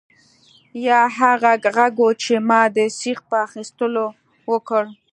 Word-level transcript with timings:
یا 0.87 0.99
هغه 1.17 1.51
غږ 1.75 1.95
و 2.05 2.09
چې 2.23 2.33
ما 2.47 2.61
د 2.77 2.79
سیخ 2.99 3.19
په 3.29 3.35
اخیستلو 3.47 4.05
وکړ 4.51 4.83